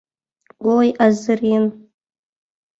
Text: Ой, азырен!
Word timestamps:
Ой, 0.75 0.87
азырен! 1.05 1.65